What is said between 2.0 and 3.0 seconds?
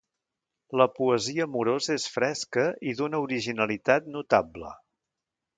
fresca i